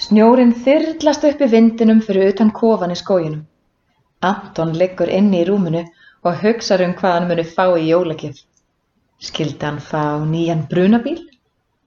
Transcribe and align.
Snjórinn 0.00 0.54
þyrlast 0.64 1.24
upp 1.28 1.42
í 1.44 1.46
vindinum 1.52 1.98
fyrir 2.00 2.30
utan 2.32 2.50
kofan 2.56 2.94
í 2.94 2.96
skóginum. 2.96 3.42
Anton 4.24 4.70
liggur 4.80 5.10
inni 5.12 5.42
í 5.42 5.48
rúminu 5.48 5.82
og 6.24 6.38
hugsar 6.40 6.80
um 6.86 6.94
hvað 6.96 7.16
hann 7.16 7.26
muni 7.28 7.44
fá 7.44 7.66
í 7.76 7.90
jólagjöf. 7.90 8.38
Skildi 9.20 9.66
hann 9.66 9.80
fá 9.84 10.24
nýjan 10.24 10.62
brunabíl? 10.70 11.18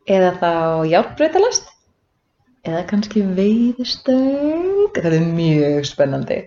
Eða 0.06 0.30
þá 0.44 0.52
járnbrautalast? 0.92 1.72
Eða 2.70 2.84
kannski 2.92 3.24
veiðistöng? 3.40 4.92
Þetta 4.94 5.16
er 5.18 5.26
mjög 5.34 5.90
spennandi. 5.90 6.38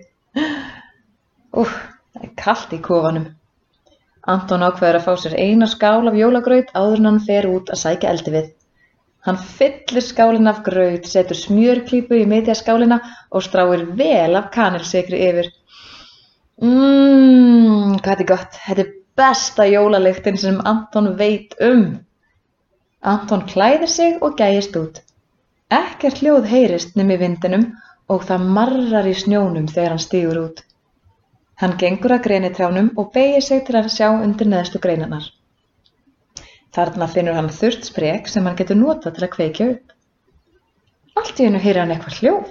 Úf, 1.51 1.73
það 2.15 2.29
er 2.29 2.35
kallt 2.45 2.77
í 2.79 2.83
kofanum. 2.87 3.27
Anton 4.23 4.62
ákveður 4.69 5.01
að 5.01 5.09
fá 5.09 5.19
sér 5.24 5.35
eina 5.35 5.66
skál 5.71 6.07
af 6.07 6.15
jólagraut 6.19 6.71
áður 6.79 7.02
en 7.02 7.10
hann 7.10 7.24
fer 7.27 7.51
út 7.51 7.74
að 7.74 7.83
sækja 7.83 8.15
eldi 8.15 8.37
við. 8.38 8.55
Hann 9.27 9.39
fyllir 9.59 10.05
skálina 10.07 10.53
af 10.55 10.62
graut, 10.66 11.07
setur 11.11 11.39
smjörklípu 11.39 12.15
í 12.15 12.27
miðja 12.30 12.55
skálina 12.55 13.01
og 13.35 13.43
stráir 13.43 13.83
vel 13.99 14.38
af 14.38 14.52
kanilsykri 14.55 15.23
yfir. 15.29 15.49
Mmm, 16.63 17.96
hvað 17.99 18.13
þetta 18.13 18.24
er 18.24 18.30
gott. 18.30 18.60
Þetta 18.66 18.85
er 18.85 18.93
besta 19.18 19.66
jólalyktin 19.66 20.38
sem 20.38 20.60
Anton 20.73 21.10
veit 21.18 21.57
um. 21.60 21.83
Anton 23.02 23.43
klæðir 23.51 23.91
sig 23.91 24.23
og 24.23 24.38
gægist 24.38 24.79
út. 24.79 25.02
Ekkert 25.74 26.23
hljóð 26.23 26.46
heyrist 26.52 26.95
nefn 26.95 27.15
í 27.16 27.18
vindinum 27.24 27.66
og 28.13 28.23
það 28.29 28.46
marrar 28.59 29.09
í 29.11 29.15
snjónum 29.18 29.66
þegar 29.73 29.96
hann 29.96 30.05
stígur 30.07 30.38
út. 30.45 30.63
Hann 31.59 31.74
gengur 31.80 32.15
að 32.15 32.24
grenitrjánum 32.29 32.93
og 33.01 33.11
beigir 33.16 33.43
sig 33.43 33.65
til 33.66 33.74
að 33.80 33.90
sjá 33.96 34.09
undir 34.13 34.46
neðstu 34.52 34.79
greinarnar. 34.87 35.27
Þarna 36.77 37.09
finnur 37.09 37.37
hann 37.38 37.52
þurrt 37.57 37.87
sprek 37.88 38.27
sem 38.29 38.45
hann 38.45 38.57
getur 38.59 38.77
notað 38.77 39.16
til 39.16 39.24
að 39.24 39.35
kveikja 39.35 39.66
upp. 39.73 39.93
Allt 41.16 41.38
í 41.41 41.46
hennu 41.46 41.60
heyrir 41.63 41.80
hann 41.83 41.95
eitthvað 41.95 42.18
hljóð. 42.21 42.49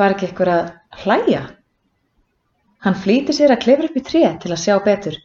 Var 0.00 0.14
ekki 0.14 0.26
eitthvað 0.28 0.52
að 0.56 1.02
hlæja? 1.04 1.42
Hann 2.82 2.98
flýtir 2.98 3.36
sér 3.36 3.54
að 3.54 3.62
klefra 3.62 3.90
upp 3.90 3.98
í 4.00 4.04
tré 4.08 4.24
til 4.42 4.50
að 4.50 4.62
sjá 4.64 4.74
betur. 4.82 5.18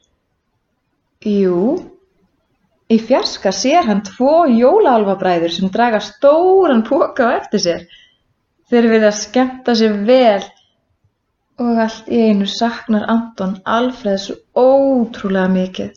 Jú, 1.26 1.62
í 2.94 2.98
fjarska 3.02 3.50
sér 3.56 3.88
hann 3.90 4.04
tvo 4.06 4.44
jólaalfabræður 4.54 5.56
sem 5.56 5.72
draga 5.74 6.04
stóran 6.06 6.86
póka 6.86 7.32
á 7.34 7.38
eftir 7.40 7.64
sér. 7.64 7.88
Þeir 8.70 8.90
vilja 8.94 9.14
skemmta 9.16 9.74
sér 9.80 9.98
vel 10.06 10.44
og 11.58 11.80
allt 11.82 12.12
í 12.14 12.20
einu 12.30 12.46
saknar 12.46 13.08
Anton 13.10 13.58
Alfreð 13.66 14.20
svo 14.22 14.38
ótrúlega 14.54 15.50
mikið. 15.50 15.96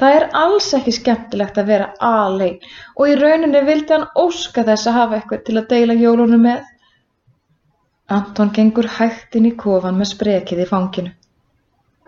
Það 0.00 0.16
er 0.16 0.26
alls 0.40 0.66
ekki 0.76 0.92
skemmtilegt 0.96 1.58
að 1.60 1.70
vera 1.74 1.86
alein 2.08 2.58
og 2.96 3.08
í 3.10 3.16
rauninni 3.20 3.60
vildi 3.66 3.92
hann 3.92 4.06
óska 4.16 4.64
þess 4.64 4.88
að 4.88 4.96
hafa 4.96 5.18
eitthvað 5.18 5.42
til 5.48 5.56
að 5.60 5.70
deila 5.72 5.96
jólunum 6.02 6.46
með. 6.48 6.62
Anton 8.16 8.52
gengur 8.56 8.88
hægt 8.96 9.36
inn 9.36 9.50
í 9.50 9.56
kofan 9.60 9.98
með 10.00 10.14
sprekið 10.14 10.62
í 10.64 10.68
fanginu. 10.70 11.12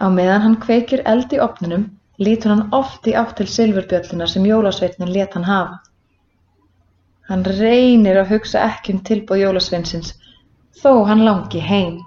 Á 0.00 0.06
meðan 0.10 0.44
hann 0.46 0.62
kveikir 0.62 1.04
eld 1.12 1.34
í 1.36 1.40
opninum 1.44 1.90
lítur 2.22 2.54
hann 2.54 2.72
oft 2.76 3.06
í 3.06 3.14
átt 3.18 3.36
til 3.38 3.48
silfurbjölluna 3.50 4.26
sem 4.30 4.46
jólasveitnin 4.48 5.12
let 5.12 5.36
hann 5.36 5.46
hafa. 5.48 5.82
Hann 7.28 7.44
reynir 7.44 8.18
að 8.22 8.32
hugsa 8.34 8.64
ekki 8.70 8.96
um 8.96 9.04
tilbúð 9.08 9.44
jólasveinsins 9.44 10.14
þó 10.82 11.04
hann 11.08 11.24
langi 11.28 11.60
heim. 11.60 12.00